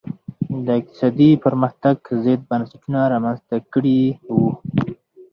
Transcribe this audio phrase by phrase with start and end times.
[0.65, 3.99] د اقتصادي پرمختګ ضد بنسټونه رامنځته کړي
[4.35, 4.49] وو.